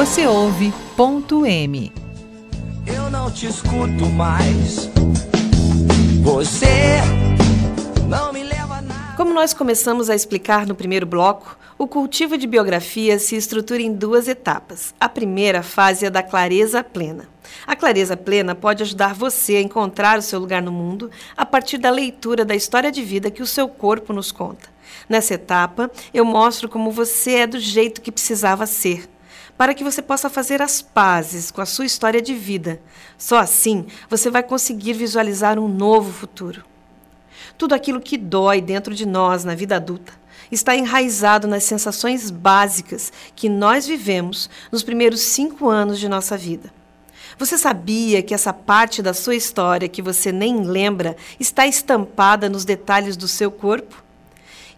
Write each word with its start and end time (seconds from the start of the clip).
Você 0.00 0.26
ouve 0.26 0.72
ponto 0.96 1.44
M. 1.44 1.92
Eu 2.86 3.10
não 3.10 3.30
te 3.30 3.44
escuto 3.44 4.06
mais. 4.06 4.88
Você 6.22 6.96
não 8.08 8.32
me 8.32 8.42
leva 8.42 8.76
a 8.76 8.80
nada. 8.80 9.14
Como 9.18 9.34
nós 9.34 9.52
começamos 9.52 10.08
a 10.08 10.14
explicar 10.14 10.66
no 10.66 10.74
primeiro 10.74 11.04
bloco, 11.04 11.54
o 11.76 11.86
cultivo 11.86 12.38
de 12.38 12.46
biografia 12.46 13.18
se 13.18 13.36
estrutura 13.36 13.82
em 13.82 13.92
duas 13.92 14.26
etapas. 14.26 14.94
A 14.98 15.06
primeira 15.06 15.62
fase 15.62 16.06
é 16.06 16.10
da 16.10 16.22
clareza 16.22 16.82
plena. 16.82 17.28
A 17.66 17.76
clareza 17.76 18.16
plena 18.16 18.54
pode 18.54 18.82
ajudar 18.82 19.12
você 19.12 19.56
a 19.56 19.60
encontrar 19.60 20.18
o 20.18 20.22
seu 20.22 20.40
lugar 20.40 20.62
no 20.62 20.72
mundo 20.72 21.10
a 21.36 21.44
partir 21.44 21.76
da 21.76 21.90
leitura 21.90 22.42
da 22.42 22.54
história 22.54 22.90
de 22.90 23.02
vida 23.02 23.30
que 23.30 23.42
o 23.42 23.46
seu 23.46 23.68
corpo 23.68 24.14
nos 24.14 24.32
conta. 24.32 24.70
Nessa 25.06 25.34
etapa, 25.34 25.90
eu 26.14 26.24
mostro 26.24 26.70
como 26.70 26.90
você 26.90 27.40
é 27.40 27.46
do 27.46 27.60
jeito 27.60 28.00
que 28.00 28.10
precisava 28.10 28.64
ser, 28.64 29.06
para 29.60 29.74
que 29.74 29.84
você 29.84 30.00
possa 30.00 30.30
fazer 30.30 30.62
as 30.62 30.80
pazes 30.80 31.50
com 31.50 31.60
a 31.60 31.66
sua 31.66 31.84
história 31.84 32.22
de 32.22 32.32
vida. 32.32 32.80
Só 33.18 33.36
assim 33.36 33.84
você 34.08 34.30
vai 34.30 34.42
conseguir 34.42 34.94
visualizar 34.94 35.58
um 35.58 35.68
novo 35.68 36.10
futuro. 36.10 36.64
Tudo 37.58 37.74
aquilo 37.74 38.00
que 38.00 38.16
dói 38.16 38.62
dentro 38.62 38.94
de 38.94 39.04
nós 39.04 39.44
na 39.44 39.54
vida 39.54 39.76
adulta 39.76 40.14
está 40.50 40.74
enraizado 40.74 41.46
nas 41.46 41.64
sensações 41.64 42.30
básicas 42.30 43.12
que 43.36 43.50
nós 43.50 43.86
vivemos 43.86 44.48
nos 44.72 44.82
primeiros 44.82 45.20
cinco 45.20 45.68
anos 45.68 45.98
de 45.98 46.08
nossa 46.08 46.38
vida. 46.38 46.72
Você 47.38 47.58
sabia 47.58 48.22
que 48.22 48.32
essa 48.32 48.54
parte 48.54 49.02
da 49.02 49.12
sua 49.12 49.34
história 49.34 49.90
que 49.90 50.00
você 50.00 50.32
nem 50.32 50.62
lembra 50.62 51.18
está 51.38 51.66
estampada 51.66 52.48
nos 52.48 52.64
detalhes 52.64 53.14
do 53.14 53.28
seu 53.28 53.50
corpo? 53.50 54.02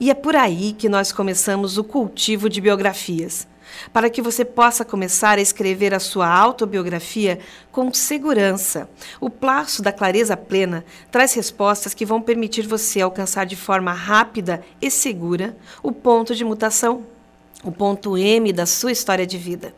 E 0.00 0.10
é 0.10 0.14
por 0.14 0.34
aí 0.34 0.72
que 0.72 0.88
nós 0.88 1.12
começamos 1.12 1.78
o 1.78 1.84
cultivo 1.84 2.48
de 2.48 2.60
biografias, 2.60 3.46
para 3.92 4.10
que 4.10 4.22
você 4.22 4.44
possa 4.44 4.84
começar 4.84 5.38
a 5.38 5.40
escrever 5.42 5.94
a 5.94 6.00
sua 6.00 6.28
autobiografia 6.28 7.38
com 7.70 7.92
segurança. 7.92 8.88
O 9.20 9.30
Plaço 9.30 9.82
da 9.82 9.92
Clareza 9.92 10.36
Plena 10.36 10.84
traz 11.10 11.34
respostas 11.34 11.94
que 11.94 12.06
vão 12.06 12.20
permitir 12.20 12.66
você 12.66 13.00
alcançar 13.00 13.46
de 13.46 13.56
forma 13.56 13.92
rápida 13.92 14.62
e 14.80 14.90
segura 14.90 15.56
o 15.82 15.92
ponto 15.92 16.34
de 16.34 16.44
mutação, 16.44 17.04
o 17.62 17.70
ponto 17.70 18.16
M 18.18 18.52
da 18.52 18.66
sua 18.66 18.92
história 18.92 19.26
de 19.26 19.38
vida. 19.38 19.74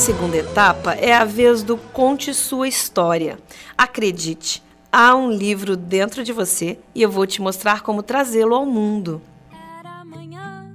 segunda 0.10 0.38
etapa 0.38 0.94
é 0.94 1.14
a 1.14 1.24
vez 1.24 1.62
do 1.62 1.78
Conte 1.78 2.34
Sua 2.34 2.68
História. 2.68 3.38
Acredite, 3.78 4.64
há 4.92 5.16
um 5.16 5.30
livro 5.30 5.78
dentro 5.78 6.24
de 6.24 6.34
você 6.34 6.80
e 6.96 7.04
eu 7.04 7.12
vou 7.12 7.28
te 7.28 7.40
mostrar 7.40 7.82
como 7.82 8.02
trazê-lo 8.02 8.56
ao 8.56 8.66
mundo. 8.66 9.22
Era 9.52 10.02
amanhã. 10.02 10.74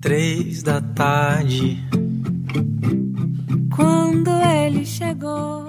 Três 0.00 0.62
da 0.62 0.80
tarde 0.80 1.76
Quando 3.76 4.30
ele 4.30 4.86
chegou. 4.86 5.67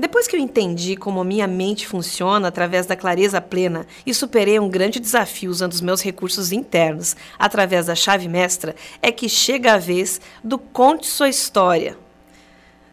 Depois 0.00 0.26
que 0.26 0.34
eu 0.34 0.40
entendi 0.40 0.96
como 0.96 1.22
minha 1.22 1.46
mente 1.46 1.86
funciona 1.86 2.48
através 2.48 2.86
da 2.86 2.96
clareza 2.96 3.38
plena 3.38 3.86
e 4.06 4.14
superei 4.14 4.58
um 4.58 4.66
grande 4.66 4.98
desafio 4.98 5.50
usando 5.50 5.72
os 5.72 5.82
meus 5.82 6.00
recursos 6.00 6.52
internos 6.52 7.14
através 7.38 7.84
da 7.84 7.94
chave 7.94 8.26
mestra, 8.26 8.74
é 9.02 9.12
que 9.12 9.28
chega 9.28 9.74
a 9.74 9.78
vez 9.78 10.18
do 10.42 10.56
conte 10.56 11.06
sua 11.06 11.28
história. 11.28 11.98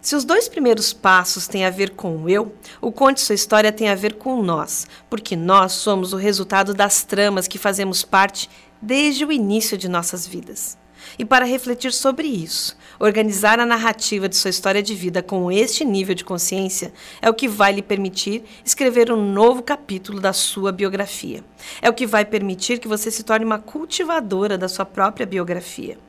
Se 0.01 0.17
os 0.17 0.25
dois 0.25 0.49
primeiros 0.49 0.91
passos 0.91 1.47
têm 1.47 1.63
a 1.63 1.69
ver 1.69 1.91
com 1.91 2.23
o 2.23 2.29
eu, 2.29 2.51
o 2.81 2.91
conte 2.91 3.21
sua 3.21 3.35
história 3.35 3.71
tem 3.71 3.87
a 3.87 3.95
ver 3.95 4.15
com 4.15 4.43
nós, 4.43 4.85
porque 5.09 5.33
nós 5.33 5.71
somos 5.71 6.11
o 6.11 6.17
resultado 6.17 6.73
das 6.73 7.05
tramas 7.05 7.47
que 7.47 7.57
fazemos 7.57 8.03
parte 8.03 8.49
desde 8.81 9.23
o 9.23 9.31
início 9.31 9.77
de 9.77 9.87
nossas 9.87 10.27
vidas. 10.27 10.77
E 11.17 11.25
para 11.25 11.45
refletir 11.45 11.93
sobre 11.93 12.27
isso, 12.27 12.77
organizar 12.99 13.59
a 13.59 13.65
narrativa 13.65 14.27
de 14.27 14.35
sua 14.35 14.49
história 14.49 14.81
de 14.81 14.95
vida 14.95 15.21
com 15.21 15.51
este 15.51 15.83
nível 15.85 16.15
de 16.15 16.23
consciência 16.23 16.93
é 17.21 17.29
o 17.29 17.33
que 17.33 17.47
vai 17.47 17.73
lhe 17.73 17.81
permitir 17.81 18.43
escrever 18.63 19.11
um 19.11 19.31
novo 19.31 19.61
capítulo 19.61 20.19
da 20.19 20.33
sua 20.33 20.71
biografia. 20.71 21.43
É 21.81 21.89
o 21.89 21.93
que 21.93 22.05
vai 22.05 22.25
permitir 22.25 22.79
que 22.79 22.87
você 22.87 23.11
se 23.11 23.23
torne 23.23 23.45
uma 23.45 23.59
cultivadora 23.59 24.57
da 24.57 24.67
sua 24.67 24.85
própria 24.85 25.25
biografia. 25.25 26.06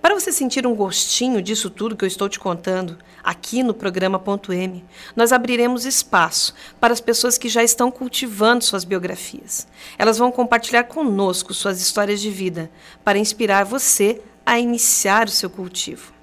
Para 0.00 0.14
você 0.14 0.30
sentir 0.30 0.66
um 0.66 0.74
gostinho 0.74 1.42
disso 1.42 1.70
tudo 1.70 1.96
que 1.96 2.04
eu 2.04 2.08
estou 2.08 2.28
te 2.28 2.38
contando, 2.38 2.98
aqui 3.24 3.62
no 3.62 3.74
programa 3.74 4.18
Ponto 4.18 4.52
M, 4.52 4.84
nós 5.14 5.32
abriremos 5.32 5.84
espaço 5.84 6.54
para 6.80 6.92
as 6.92 7.00
pessoas 7.00 7.36
que 7.36 7.48
já 7.48 7.62
estão 7.64 7.90
cultivando 7.90 8.64
suas 8.64 8.84
biografias. 8.84 9.66
Elas 9.98 10.18
vão 10.18 10.30
compartilhar 10.30 10.84
conosco 10.84 11.52
suas 11.52 11.80
histórias 11.80 12.20
de 12.20 12.30
vida 12.30 12.70
para 13.04 13.18
inspirar 13.18 13.64
você 13.64 14.20
a 14.44 14.60
iniciar 14.60 15.26
o 15.26 15.30
seu 15.30 15.50
cultivo. 15.50 16.14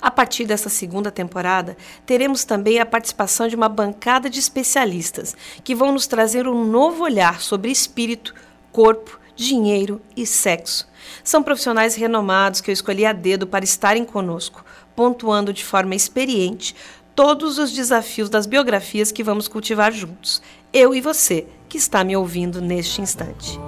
A 0.00 0.10
partir 0.10 0.44
dessa 0.44 0.68
segunda 0.68 1.10
temporada, 1.10 1.76
teremos 2.06 2.44
também 2.44 2.78
a 2.78 2.86
participação 2.86 3.48
de 3.48 3.56
uma 3.56 3.68
bancada 3.68 4.30
de 4.30 4.38
especialistas 4.38 5.36
que 5.64 5.74
vão 5.74 5.92
nos 5.92 6.06
trazer 6.06 6.46
um 6.46 6.64
novo 6.64 7.04
olhar 7.04 7.40
sobre 7.40 7.70
espírito, 7.70 8.34
corpo, 8.72 9.18
dinheiro 9.34 10.00
e 10.16 10.24
sexo. 10.24 10.88
São 11.24 11.42
profissionais 11.42 11.94
renomados 11.94 12.60
que 12.60 12.70
eu 12.70 12.72
escolhi 12.72 13.04
a 13.06 13.12
dedo 13.12 13.46
para 13.46 13.64
estarem 13.64 14.04
conosco, 14.04 14.64
pontuando 14.94 15.52
de 15.52 15.64
forma 15.64 15.94
experiente 15.94 16.74
todos 17.14 17.58
os 17.58 17.72
desafios 17.72 18.28
das 18.28 18.46
biografias 18.46 19.10
que 19.10 19.24
vamos 19.24 19.48
cultivar 19.48 19.90
juntos, 19.90 20.42
eu 20.72 20.94
e 20.94 21.00
você 21.00 21.46
que 21.68 21.78
está 21.78 22.04
me 22.04 22.14
ouvindo 22.14 22.60
neste 22.60 23.00
instante. 23.00 23.58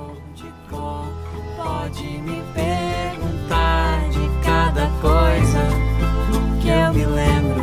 Pode 1.56 2.02
me 2.02 2.42
perguntar 2.54 4.08
de 4.10 4.44
cada 4.44 4.88
coisa 5.00 5.60
que 6.60 6.68
eu 6.68 6.92
me 6.92 7.06
lembro. 7.06 7.62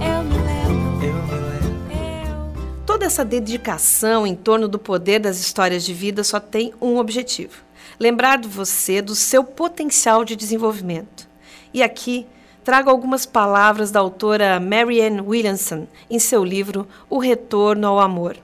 eu 0.00 0.24
me 0.24 0.38
lembro, 0.38 1.04
Eu 1.04 1.14
me 1.14 1.34
lembro. 1.34 1.90
eu. 1.90 2.84
Toda 2.86 3.04
essa 3.04 3.24
dedicação 3.24 4.24
em 4.24 4.36
torno 4.36 4.68
do 4.68 4.78
poder 4.78 5.18
das 5.18 5.40
histórias 5.40 5.84
de 5.84 5.92
vida 5.92 6.22
só 6.22 6.38
tem 6.38 6.72
um 6.80 6.96
objetivo: 6.98 7.54
lembrar 8.02 8.36
de 8.36 8.48
você 8.48 9.00
do 9.00 9.14
seu 9.14 9.44
potencial 9.44 10.24
de 10.24 10.34
desenvolvimento. 10.34 11.28
E 11.72 11.84
aqui 11.84 12.26
trago 12.64 12.90
algumas 12.90 13.24
palavras 13.24 13.92
da 13.92 14.00
autora 14.00 14.58
Marianne 14.58 15.20
Williamson 15.20 15.86
em 16.10 16.18
seu 16.18 16.42
livro 16.44 16.84
O 17.08 17.20
Retorno 17.20 17.86
ao 17.86 18.00
Amor. 18.00 18.36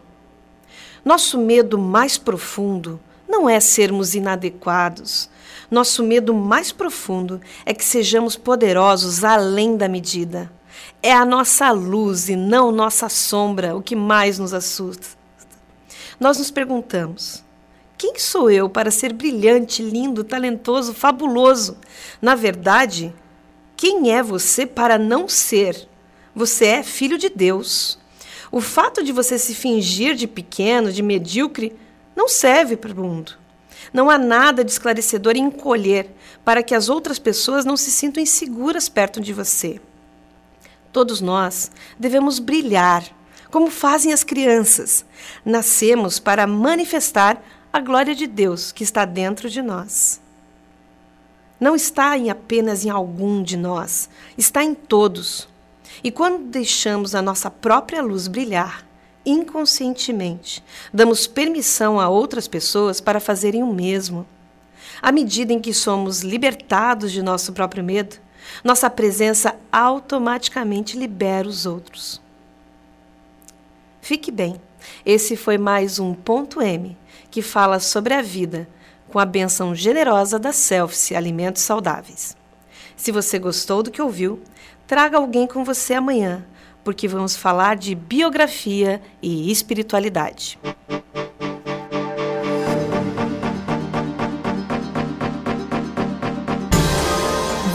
Nosso 1.05 1.37
medo 1.37 1.77
mais 1.77 2.17
profundo 2.17 3.01
não 3.29 3.51
é 3.51 3.59
sermos 3.59 4.15
inadequados. 4.15 5.29
Nosso 5.69 6.05
medo 6.05 6.33
mais 6.33 6.71
profundo 6.71 7.41
é 7.67 7.75
que 7.75 7.85
sejamos 7.85 8.37
poderosos 8.37 9.25
além 9.25 9.77
da 9.77 9.89
medida. 9.89 10.53
É 11.03 11.13
a 11.13 11.25
nossa 11.25 11.73
luz 11.73 12.29
e 12.29 12.37
não 12.37 12.71
nossa 12.71 13.09
sombra 13.09 13.75
o 13.75 13.83
que 13.83 13.97
mais 13.97 14.39
nos 14.39 14.55
assusta. 14.55 15.19
Nós 16.21 16.39
nos 16.39 16.53
perguntamos: 16.53 17.43
quem 17.99 18.17
sou 18.17 18.49
eu 18.49 18.69
para 18.69 18.93
ser 18.93 19.13
brilhante, 19.13 19.83
lindo, 19.83 20.23
talentoso, 20.23 20.95
fabuloso? 20.95 21.77
Na 22.23 22.37
verdade, 22.37 23.13
quem 23.77 24.15
é 24.15 24.23
você 24.23 24.65
para 24.65 24.97
não 24.97 25.29
ser? 25.29 25.89
Você 26.33 26.67
é 26.67 26.83
filho 26.85 27.19
de 27.19 27.29
Deus. 27.29 27.99
O 28.53 28.61
fato 28.61 29.03
de 29.03 29.11
você 29.11 29.37
se 29.37 29.53
fingir 29.53 30.15
de 30.15 30.29
pequeno, 30.29 30.93
de 30.93 31.03
medíocre, 31.03 31.75
não 32.15 32.29
serve 32.29 32.77
para 32.77 32.93
o 32.93 32.97
mundo. 32.97 33.33
Não 33.93 34.09
há 34.09 34.17
nada 34.17 34.63
de 34.63 34.71
esclarecedor 34.71 35.37
em 35.37 35.45
encolher 35.45 36.09
para 36.45 36.63
que 36.63 36.77
as 36.77 36.89
outras 36.89 37.19
pessoas 37.19 37.65
não 37.65 37.77
se 37.77 37.91
sintam 37.91 38.23
inseguras 38.23 38.89
perto 38.89 39.21
de 39.21 39.33
você. 39.33 39.81
Todos 40.93 41.21
nós 41.21 41.71
devemos 41.99 42.39
brilhar, 42.39 43.05
como 43.51 43.71
fazem 43.71 44.13
as 44.13 44.23
crianças. 44.23 45.05
Nascemos 45.45 46.19
para 46.19 46.47
manifestar 46.47 47.43
a 47.73 47.81
glória 47.81 48.15
de 48.15 48.27
Deus 48.27 48.73
que 48.73 48.83
está 48.83 49.05
dentro 49.05 49.51
de 49.51 49.61
nós. 49.61 50.21
Não 51.61 51.75
está 51.75 52.17
em 52.17 52.31
apenas 52.31 52.85
em 52.85 52.91
algum 52.91 53.43
de 53.43 53.57
nós, 53.57 54.09
está 54.37 54.63
em 54.63 54.75
todos. 54.75 55.49
E 56.03 56.11
quando 56.11 56.45
deixamos 56.45 57.15
a 57.15 57.21
nossa 57.21 57.51
própria 57.51 58.01
luz 58.01 58.29
brilhar, 58.29 58.87
inconscientemente, 59.27 60.65
damos 60.93 61.27
permissão 61.27 62.01
a 62.01 62.09
outras 62.09 62.49
pessoas 62.49 63.01
para 63.01 63.21
fazerem 63.21 63.63
o 63.63 63.73
mesmo. 63.73 64.25
À 65.03 65.13
medida 65.13 65.53
em 65.53 65.61
que 65.61 65.75
somos 65.75 66.21
libertados 66.23 67.13
de 67.13 67.23
nosso 67.23 67.53
próprio 67.53 67.85
medo, 67.85 68.17
nossa 68.65 68.89
presença 68.89 69.57
automaticamente 69.71 70.97
libera 70.97 71.47
os 71.47 71.67
outros. 71.67 72.21
Fique 74.01 74.31
bem, 74.31 74.59
esse 75.05 75.37
foi 75.37 75.59
mais 75.59 75.99
um 75.99 76.15
ponto 76.15 76.63
M 76.63 76.97
que 77.31 77.43
fala 77.43 77.81
sobre 77.81 78.15
a 78.15 78.23
vida 78.23 78.69
com 79.09 79.19
a 79.19 79.25
benção 79.25 79.75
generosa 79.75 80.39
da 80.39 80.53
Selfie 80.53 81.17
Alimentos 81.17 81.63
Saudáveis. 81.63 82.37
Se 82.97 83.11
você 83.11 83.39
gostou 83.39 83.83
do 83.83 83.91
que 83.91 84.03
ouviu, 84.03 84.43
traga 84.87 85.17
alguém 85.17 85.47
com 85.47 85.65
você 85.65 85.95
amanhã, 85.95 86.45
porque 86.85 87.09
vamos 87.09 87.37
falar 87.37 87.77
de 87.77 87.95
biografia 87.95 89.01
e 89.23 89.51
espiritualidade. 89.51 90.59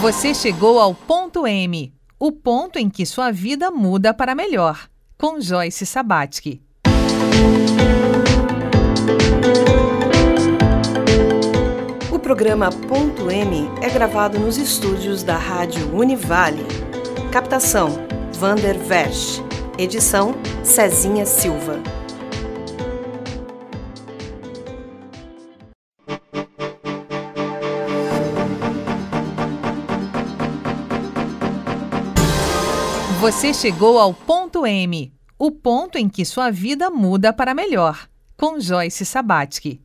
Você 0.01 0.33
chegou 0.33 0.79
ao 0.79 0.93
ponto 0.93 1.47
M, 1.47 1.93
o 2.19 2.31
ponto 2.31 2.77
em 2.77 2.89
que 2.89 3.05
sua 3.05 3.31
vida 3.31 3.71
muda 3.71 4.13
para 4.13 4.35
melhor, 4.35 4.89
com 5.17 5.39
Joyce 5.39 5.85
Sabatsky. 5.85 6.61
O 12.11 12.19
programa 12.19 12.69
Ponto 12.71 13.29
M 13.29 13.69
é 13.81 13.89
gravado 13.89 14.39
nos 14.39 14.57
estúdios 14.57 15.23
da 15.23 15.37
Rádio 15.37 15.95
Univale. 15.95 16.65
Captação: 17.31 17.89
Vander 18.33 18.77
Versch. 18.77 19.41
Edição: 19.77 20.35
Cezinha 20.63 21.25
Silva. 21.25 21.81
Você 33.23 33.53
chegou 33.53 33.97
ao 33.97 34.13
ponto 34.13 34.67
M, 34.67 35.13
o 35.39 35.49
ponto 35.49 35.97
em 35.97 36.09
que 36.09 36.25
sua 36.25 36.51
vida 36.51 36.89
muda 36.89 37.31
para 37.31 37.53
melhor, 37.53 38.07
com 38.37 38.59
Joyce 38.59 39.05
Sabatsky. 39.05 39.79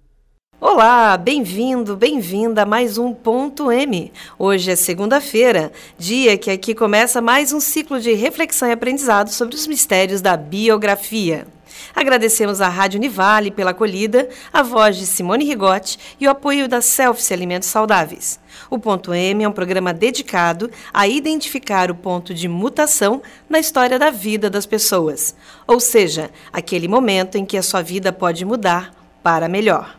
Olá, 0.61 1.17
bem-vindo, 1.17 1.97
bem-vinda 1.97 2.63
a 2.63 2.67
mais 2.67 2.99
um 2.99 3.15
Ponto 3.15 3.71
M. 3.71 4.13
Hoje 4.37 4.73
é 4.73 4.77
segunda-feira, 4.77 5.73
dia 5.97 6.37
que 6.37 6.51
aqui 6.51 6.75
começa 6.75 7.21
mais 7.21 7.53
um 7.53 7.61
ciclo 7.61 8.01
de 8.01 8.13
reflexão 8.15 8.69
e 8.69 8.73
aprendizado 8.73 9.29
sobre 9.29 9.55
os 9.55 9.67
mistérios 9.69 10.21
da 10.21 10.37
biografia. 10.37 11.47
Agradecemos 11.95 12.61
à 12.61 12.69
Rádio 12.69 12.99
Univale 12.99 13.51
pela 13.51 13.71
acolhida, 13.71 14.29
a 14.53 14.63
voz 14.63 14.97
de 14.97 15.07
Simone 15.07 15.45
Rigotti 15.45 15.99
e 16.21 16.27
o 16.27 16.31
apoio 16.31 16.69
da 16.69 16.81
Selfie 16.81 17.35
Alimentos 17.35 17.69
Saudáveis. 17.69 18.41
O 18.71 18.79
Ponto 18.79 19.13
M 19.13 19.45
é 19.45 19.49
um 19.49 19.53
programa 19.53 19.93
dedicado 19.93 20.71
a 20.93 21.07
identificar 21.07 21.91
o 21.91 21.95
ponto 21.95 22.35
de 22.35 22.49
mutação 22.49 23.23
na 23.49 23.59
história 23.59 23.99
da 23.99 24.11
vida 24.11 24.51
das 24.51 24.67
pessoas, 24.67 25.35
ou 25.67 25.81
seja, 25.81 26.31
aquele 26.53 26.89
momento 26.89 27.37
em 27.37 27.45
que 27.45 27.57
a 27.57 27.63
sua 27.63 27.83
vida 27.83 28.13
pode 28.13 28.45
mudar 28.45 28.93
para 29.23 29.49
melhor. 29.49 29.99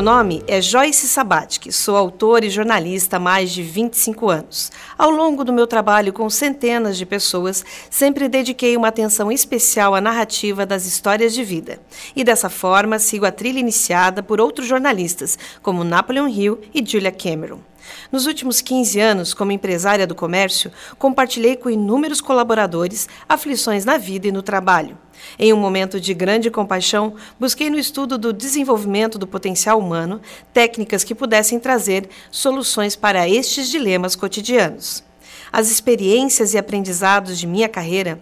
Meu 0.00 0.14
nome 0.14 0.42
é 0.46 0.62
Joyce 0.62 1.06
Sabatsky, 1.06 1.70
sou 1.70 1.94
autora 1.94 2.46
e 2.46 2.48
jornalista 2.48 3.18
há 3.18 3.20
mais 3.20 3.50
de 3.50 3.62
25 3.62 4.30
anos. 4.30 4.72
Ao 4.96 5.10
longo 5.10 5.44
do 5.44 5.52
meu 5.52 5.66
trabalho 5.66 6.10
com 6.10 6.30
centenas 6.30 6.96
de 6.96 7.04
pessoas, 7.04 7.62
sempre 7.90 8.26
dediquei 8.26 8.78
uma 8.78 8.88
atenção 8.88 9.30
especial 9.30 9.94
à 9.94 10.00
narrativa 10.00 10.64
das 10.64 10.86
histórias 10.86 11.34
de 11.34 11.44
vida. 11.44 11.78
E 12.16 12.24
dessa 12.24 12.48
forma, 12.48 12.98
sigo 12.98 13.26
a 13.26 13.30
trilha 13.30 13.60
iniciada 13.60 14.22
por 14.22 14.40
outros 14.40 14.66
jornalistas, 14.66 15.38
como 15.60 15.84
Napoleon 15.84 16.28
Hill 16.28 16.58
e 16.72 16.82
Julia 16.82 17.12
Cameron. 17.12 17.69
Nos 18.10 18.26
últimos 18.26 18.60
15 18.60 19.00
anos, 19.00 19.34
como 19.34 19.52
empresária 19.52 20.06
do 20.06 20.14
comércio, 20.14 20.70
compartilhei 20.98 21.56
com 21.56 21.70
inúmeros 21.70 22.20
colaboradores 22.20 23.08
aflições 23.28 23.84
na 23.84 23.98
vida 23.98 24.28
e 24.28 24.32
no 24.32 24.42
trabalho. 24.42 24.98
Em 25.38 25.52
um 25.52 25.56
momento 25.56 26.00
de 26.00 26.14
grande 26.14 26.50
compaixão, 26.50 27.14
busquei 27.38 27.70
no 27.70 27.78
estudo 27.78 28.16
do 28.16 28.32
desenvolvimento 28.32 29.18
do 29.18 29.26
potencial 29.26 29.78
humano 29.78 30.20
técnicas 30.52 31.04
que 31.04 31.14
pudessem 31.14 31.58
trazer 31.58 32.08
soluções 32.30 32.96
para 32.96 33.28
estes 33.28 33.68
dilemas 33.68 34.16
cotidianos. 34.16 35.04
As 35.52 35.70
experiências 35.70 36.54
e 36.54 36.58
aprendizados 36.58 37.38
de 37.38 37.46
minha 37.46 37.68
carreira 37.68 38.20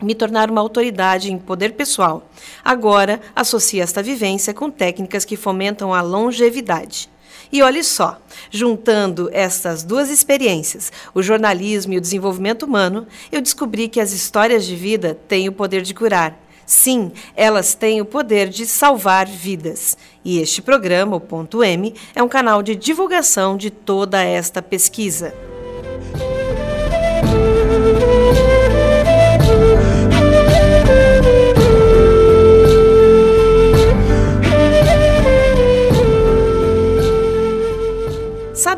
me 0.00 0.14
tornaram 0.14 0.52
uma 0.52 0.62
autoridade 0.62 1.32
em 1.32 1.38
poder 1.38 1.74
pessoal. 1.74 2.28
Agora, 2.64 3.20
associo 3.36 3.82
esta 3.82 4.02
vivência 4.02 4.54
com 4.54 4.70
técnicas 4.70 5.24
que 5.24 5.36
fomentam 5.36 5.92
a 5.92 6.00
longevidade. 6.00 7.10
E 7.52 7.62
olhe 7.62 7.82
só, 7.82 8.20
juntando 8.50 9.28
estas 9.32 9.82
duas 9.82 10.08
experiências, 10.08 10.92
o 11.12 11.22
jornalismo 11.22 11.92
e 11.92 11.98
o 11.98 12.00
desenvolvimento 12.00 12.62
humano, 12.62 13.06
eu 13.32 13.40
descobri 13.40 13.88
que 13.88 14.00
as 14.00 14.12
histórias 14.12 14.64
de 14.64 14.76
vida 14.76 15.18
têm 15.26 15.48
o 15.48 15.52
poder 15.52 15.82
de 15.82 15.92
curar. 15.92 16.38
Sim, 16.64 17.10
elas 17.34 17.74
têm 17.74 18.00
o 18.00 18.04
poder 18.04 18.48
de 18.48 18.64
salvar 18.64 19.26
vidas. 19.26 19.96
E 20.24 20.38
este 20.38 20.62
programa, 20.62 21.16
o 21.16 21.20
Ponto 21.20 21.64
M, 21.64 21.92
é 22.14 22.22
um 22.22 22.28
canal 22.28 22.62
de 22.62 22.76
divulgação 22.76 23.56
de 23.56 23.70
toda 23.70 24.22
esta 24.22 24.62
pesquisa. 24.62 25.34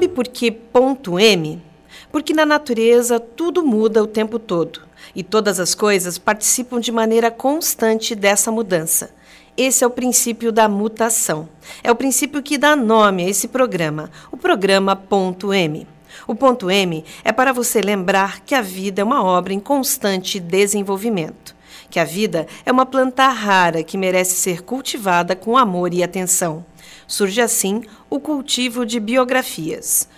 Sabe 0.02 0.14
por 0.14 0.26
que 0.26 0.50
ponto 0.50 1.16
M? 1.16 1.62
Porque 2.10 2.34
na 2.34 2.44
natureza 2.44 3.20
tudo 3.20 3.64
muda 3.64 4.02
o 4.02 4.06
tempo 4.06 4.36
todo 4.36 4.80
e 5.14 5.22
todas 5.22 5.60
as 5.60 5.76
coisas 5.76 6.18
participam 6.18 6.80
de 6.80 6.90
maneira 6.90 7.30
constante 7.30 8.16
dessa 8.16 8.50
mudança. 8.50 9.14
Esse 9.56 9.84
é 9.84 9.86
o 9.86 9.90
princípio 9.90 10.50
da 10.50 10.68
mutação. 10.68 11.48
É 11.84 11.92
o 11.92 11.94
princípio 11.94 12.42
que 12.42 12.58
dá 12.58 12.74
nome 12.74 13.22
a 13.22 13.28
esse 13.28 13.46
programa, 13.46 14.10
o 14.32 14.36
programa 14.36 14.96
Ponto 14.96 15.54
M. 15.54 15.86
O 16.26 16.34
ponto 16.34 16.68
M 16.68 17.04
é 17.22 17.30
para 17.30 17.52
você 17.52 17.80
lembrar 17.80 18.40
que 18.40 18.56
a 18.56 18.60
vida 18.60 19.02
é 19.02 19.04
uma 19.04 19.22
obra 19.22 19.52
em 19.52 19.60
constante 19.60 20.40
desenvolvimento, 20.40 21.54
que 21.88 22.00
a 22.00 22.04
vida 22.04 22.48
é 22.66 22.72
uma 22.72 22.84
planta 22.84 23.28
rara 23.28 23.84
que 23.84 23.96
merece 23.96 24.34
ser 24.34 24.64
cultivada 24.64 25.36
com 25.36 25.56
amor 25.56 25.94
e 25.94 26.02
atenção. 26.02 26.64
Surge 27.06 27.40
assim 27.40 27.82
o 28.08 28.20
cultivo 28.20 28.86
de 28.86 28.98
biografias. 28.98 30.08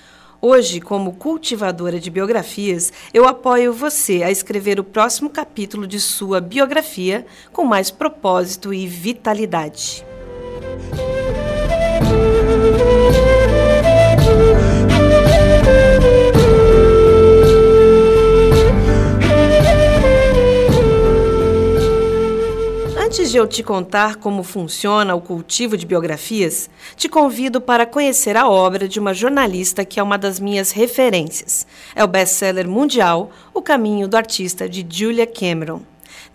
Hoje, 0.41 0.81
como 0.81 1.15
cultivadora 1.15 1.99
de 1.99 2.11
biografias, 2.11 2.93
eu 3.15 3.27
apoio 3.27 3.73
você 3.73 4.23
a 4.23 4.31
escrever 4.31 4.79
o 4.79 4.85
próximo 4.85 5.31
capítulo 5.31 5.87
de 5.87 5.99
sua 5.99 6.41
biografia 6.41 7.25
com 7.51 7.65
mais 7.65 7.91
propósito 7.91 8.75
e 8.75 8.87
vitalidade. 8.87 10.05
Antes 23.15 23.31
de 23.31 23.39
eu 23.39 23.47
te 23.47 23.63
contar 23.63 24.17
como 24.17 24.43
funciona 24.43 25.15
o 25.15 25.21
cultivo 25.21 25.77
de 25.77 25.87
biografias, 25.87 26.69
te 26.97 27.09
convido 27.09 27.61
para 27.61 27.87
conhecer 27.87 28.37
a 28.37 28.49
obra 28.49 28.89
de 28.89 28.99
uma 28.99 29.15
jornalista 29.15 29.85
que 29.85 30.01
é 30.01 30.03
uma 30.03 30.19
das 30.19 30.41
minhas 30.41 30.73
referências. 30.73 31.65
É 31.95 32.03
o 32.03 32.09
best-seller 32.09 32.69
mundial 32.69 33.31
O 33.55 33.63
Caminho 33.63 34.09
do 34.09 34.17
Artista, 34.17 34.69
de 34.69 34.85
Julia 34.91 35.29
Cameron. 35.29 35.83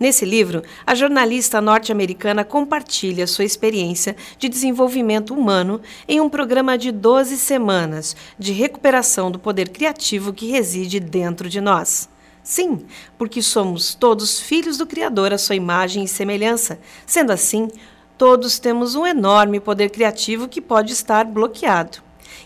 Nesse 0.00 0.24
livro, 0.24 0.62
a 0.86 0.94
jornalista 0.94 1.60
norte-americana 1.60 2.44
compartilha 2.44 3.26
sua 3.26 3.44
experiência 3.44 4.16
de 4.38 4.48
desenvolvimento 4.48 5.34
humano 5.34 5.82
em 6.08 6.18
um 6.18 6.30
programa 6.30 6.78
de 6.78 6.90
12 6.90 7.36
semanas 7.36 8.16
de 8.38 8.52
recuperação 8.52 9.30
do 9.30 9.38
poder 9.38 9.68
criativo 9.68 10.32
que 10.32 10.50
reside 10.50 10.98
dentro 10.98 11.46
de 11.46 11.60
nós. 11.60 12.08
Sim, 12.42 12.86
porque 13.18 13.42
somos 13.42 13.94
todos 13.94 14.40
filhos 14.40 14.78
do 14.78 14.86
Criador 14.86 15.32
à 15.32 15.38
sua 15.38 15.54
imagem 15.54 16.04
e 16.04 16.08
semelhança. 16.08 16.78
Sendo 17.06 17.32
assim, 17.32 17.68
todos 18.16 18.58
temos 18.58 18.94
um 18.94 19.06
enorme 19.06 19.60
poder 19.60 19.90
criativo 19.90 20.48
que 20.48 20.60
pode 20.60 20.92
estar 20.92 21.24
bloqueado. 21.24 21.98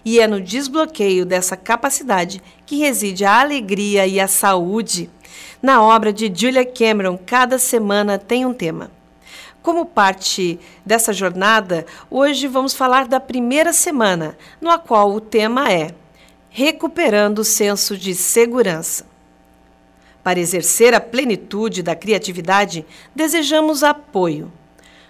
E 0.04 0.20
é 0.20 0.26
no 0.26 0.40
desbloqueio 0.40 1.24
dessa 1.24 1.56
capacidade 1.56 2.42
que 2.66 2.78
reside 2.78 3.24
a 3.24 3.40
alegria 3.40 4.06
e 4.06 4.20
a 4.20 4.28
saúde. 4.28 5.08
Na 5.62 5.82
obra 5.82 6.12
de 6.12 6.30
Julia 6.34 6.64
Cameron, 6.64 7.18
cada 7.24 7.58
semana 7.58 8.18
tem 8.18 8.44
um 8.44 8.52
tema. 8.52 8.90
Como 9.62 9.86
parte 9.86 10.60
dessa 10.84 11.10
jornada, 11.10 11.86
hoje 12.10 12.46
vamos 12.46 12.74
falar 12.74 13.08
da 13.08 13.18
primeira 13.18 13.72
semana, 13.72 14.36
no 14.60 14.78
qual 14.78 15.10
o 15.10 15.22
tema 15.22 15.72
é 15.72 15.94
Recuperando 16.50 17.38
o 17.38 17.44
senso 17.44 17.96
de 17.96 18.14
segurança. 18.14 19.13
Para 20.24 20.40
exercer 20.40 20.94
a 20.94 21.00
plenitude 21.00 21.82
da 21.82 21.94
criatividade, 21.94 22.86
desejamos 23.14 23.84
apoio. 23.84 24.50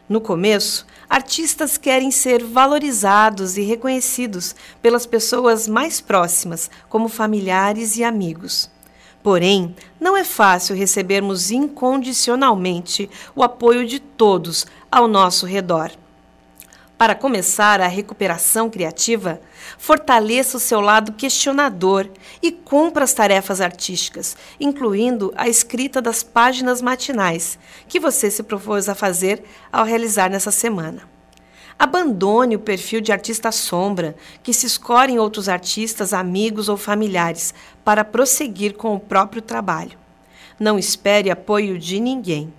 No 0.08 0.20
começo, 0.20 0.84
artistas 1.08 1.78
querem 1.78 2.10
ser 2.10 2.44
valorizados 2.44 3.56
e 3.56 3.62
reconhecidos 3.62 4.56
pelas 4.82 5.06
pessoas 5.06 5.68
mais 5.68 6.00
próximas, 6.00 6.68
como 6.88 7.08
familiares 7.08 7.96
e 7.96 8.02
amigos. 8.02 8.68
Porém, 9.22 9.74
não 9.98 10.16
é 10.16 10.24
fácil 10.24 10.76
recebermos 10.76 11.50
incondicionalmente 11.50 13.08
o 13.34 13.42
apoio 13.42 13.86
de 13.86 14.00
todos 14.00 14.66
ao 14.90 15.08
nosso 15.08 15.46
redor. 15.46 15.92
Para 16.96 17.16
começar 17.16 17.80
a 17.80 17.88
recuperação 17.88 18.70
criativa, 18.70 19.40
fortaleça 19.78 20.56
o 20.56 20.60
seu 20.60 20.80
lado 20.80 21.12
questionador 21.12 22.08
e 22.40 22.52
cumpra 22.52 23.02
as 23.02 23.12
tarefas 23.12 23.60
artísticas, 23.60 24.36
incluindo 24.60 25.32
a 25.36 25.48
escrita 25.48 26.00
das 26.00 26.22
páginas 26.22 26.80
matinais 26.80 27.58
que 27.88 27.98
você 27.98 28.30
se 28.30 28.44
propôs 28.44 28.88
a 28.88 28.94
fazer 28.94 29.42
ao 29.72 29.84
realizar 29.84 30.30
nessa 30.30 30.52
semana. 30.52 31.02
Abandone 31.76 32.54
o 32.54 32.60
perfil 32.60 33.00
de 33.00 33.10
artista 33.10 33.50
sombra, 33.50 34.14
que 34.40 34.54
se 34.54 34.66
escolhe 34.66 35.14
em 35.14 35.18
outros 35.18 35.48
artistas, 35.48 36.12
amigos 36.12 36.68
ou 36.68 36.76
familiares, 36.76 37.52
para 37.84 38.04
prosseguir 38.04 38.74
com 38.74 38.94
o 38.94 39.00
próprio 39.00 39.42
trabalho. 39.42 39.98
Não 40.60 40.78
espere 40.78 41.28
apoio 41.28 41.76
de 41.76 41.98
ninguém. 41.98 42.54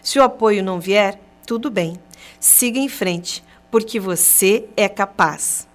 Se 0.00 0.20
o 0.20 0.22
apoio 0.22 0.62
não 0.62 0.78
vier, 0.78 1.20
tudo 1.44 1.68
bem. 1.68 1.96
Siga 2.38 2.78
em 2.78 2.88
frente, 2.88 3.42
porque 3.70 4.00
você 4.00 4.66
é 4.76 4.88
capaz. 4.88 5.68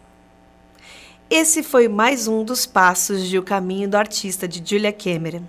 Esse 1.29 1.63
foi 1.63 1.87
mais 1.87 2.27
um 2.27 2.43
dos 2.43 2.65
passos 2.65 3.27
de 3.27 3.37
O 3.39 3.43
Caminho 3.43 3.89
do 3.89 3.95
Artista 3.95 4.47
de 4.47 4.61
Julia 4.63 4.93
Cameron. 4.93 5.43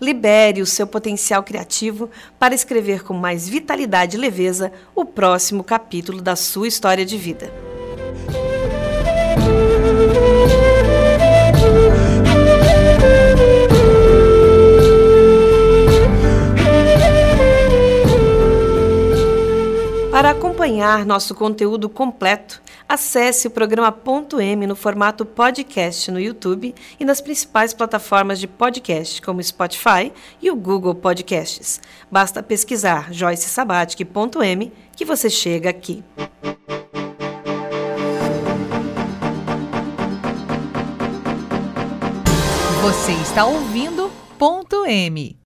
Libere 0.00 0.62
o 0.62 0.66
seu 0.66 0.86
potencial 0.86 1.42
criativo 1.42 2.10
para 2.38 2.54
escrever 2.54 3.02
com 3.02 3.14
mais 3.14 3.48
vitalidade 3.48 4.16
e 4.16 4.20
leveza 4.20 4.72
o 4.94 5.04
próximo 5.04 5.62
capítulo 5.62 6.22
da 6.22 6.34
sua 6.34 6.68
história 6.68 7.04
de 7.04 7.18
vida. 7.18 7.52
Para 20.18 20.30
acompanhar 20.30 21.06
nosso 21.06 21.32
conteúdo 21.32 21.88
completo, 21.88 22.60
acesse 22.88 23.46
o 23.46 23.50
programa 23.52 23.92
Ponto 23.92 24.40
M 24.40 24.66
no 24.66 24.74
formato 24.74 25.24
podcast 25.24 26.10
no 26.10 26.18
YouTube 26.18 26.74
e 26.98 27.04
nas 27.04 27.20
principais 27.20 27.72
plataformas 27.72 28.40
de 28.40 28.48
podcast, 28.48 29.22
como 29.22 29.40
Spotify 29.40 30.12
e 30.42 30.50
o 30.50 30.56
Google 30.56 30.96
Podcasts. 30.96 31.80
Basta 32.10 32.42
pesquisar 32.42 33.12
Joyce 33.12 33.48
Sabatic.m 33.48 34.72
que 34.96 35.04
você 35.04 35.30
chega 35.30 35.70
aqui. 35.70 36.02
Você 42.82 43.12
está 43.22 43.46
ouvindo 43.46 44.10
Ponto 44.36 44.84
M. 44.84 45.38